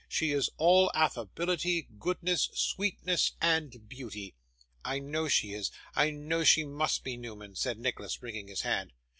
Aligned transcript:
She 0.09 0.31
is 0.31 0.49
all 0.57 0.91
affability, 0.95 1.87
goodness, 1.99 2.49
sweetness, 2.55 3.33
and 3.39 3.87
beauty.' 3.87 4.33
'I 4.83 4.97
know 4.97 5.27
she 5.27 5.53
is; 5.53 5.69
I 5.95 6.09
know 6.09 6.43
she 6.43 6.65
must 6.65 7.03
be, 7.03 7.17
Newman!' 7.17 7.55
said 7.55 7.77
Nicholas, 7.77 8.19
wringing 8.23 8.47
his 8.47 8.61
hand. 8.61 8.93